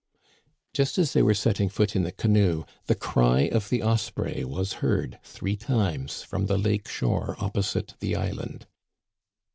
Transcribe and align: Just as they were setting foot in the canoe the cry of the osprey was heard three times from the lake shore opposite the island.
Just 0.73 0.97
as 0.97 1.13
they 1.13 1.21
were 1.21 1.35
setting 1.35 1.69
foot 1.69 1.95
in 1.95 2.01
the 2.01 2.11
canoe 2.11 2.63
the 2.87 2.95
cry 2.95 3.41
of 3.41 3.69
the 3.69 3.83
osprey 3.83 4.43
was 4.43 4.73
heard 4.81 5.19
three 5.21 5.55
times 5.55 6.23
from 6.23 6.47
the 6.47 6.57
lake 6.57 6.87
shore 6.87 7.35
opposite 7.37 7.93
the 7.99 8.15
island. 8.15 8.65